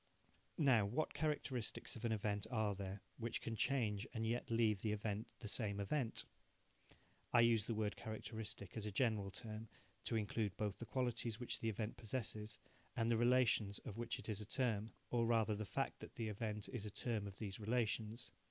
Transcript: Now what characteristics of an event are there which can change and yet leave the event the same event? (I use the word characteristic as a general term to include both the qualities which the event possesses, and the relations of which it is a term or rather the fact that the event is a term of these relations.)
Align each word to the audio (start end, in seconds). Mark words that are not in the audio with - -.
Now 0.57 0.83
what 0.83 1.13
characteristics 1.13 1.95
of 1.95 2.05
an 2.05 2.11
event 2.11 2.47
are 2.49 2.73
there 2.73 3.03
which 3.19 3.39
can 3.39 3.55
change 3.55 4.07
and 4.15 4.25
yet 4.25 4.49
leave 4.49 4.81
the 4.81 4.93
event 4.93 5.31
the 5.41 5.47
same 5.47 5.79
event? 5.79 6.25
(I 7.31 7.41
use 7.41 7.65
the 7.65 7.75
word 7.75 7.95
characteristic 7.95 8.75
as 8.75 8.87
a 8.87 8.91
general 8.91 9.29
term 9.29 9.67
to 10.05 10.15
include 10.15 10.57
both 10.57 10.79
the 10.79 10.87
qualities 10.87 11.39
which 11.39 11.59
the 11.59 11.69
event 11.69 11.97
possesses, 11.97 12.57
and 12.95 13.11
the 13.11 13.17
relations 13.17 13.77
of 13.85 13.99
which 13.99 14.17
it 14.17 14.27
is 14.27 14.41
a 14.41 14.45
term 14.47 14.91
or 15.11 15.27
rather 15.27 15.53
the 15.55 15.65
fact 15.65 15.99
that 15.99 16.15
the 16.15 16.29
event 16.29 16.67
is 16.69 16.83
a 16.83 16.89
term 16.89 17.27
of 17.27 17.37
these 17.37 17.59
relations.) 17.59 18.31